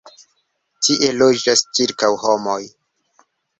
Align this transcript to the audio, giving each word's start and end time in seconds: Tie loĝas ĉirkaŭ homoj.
Tie 0.87 1.09
loĝas 1.19 1.63
ĉirkaŭ 1.79 2.11
homoj. 2.25 2.59